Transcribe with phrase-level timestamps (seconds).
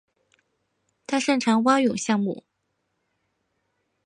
[1.05, 2.43] 他擅长蛙泳项目。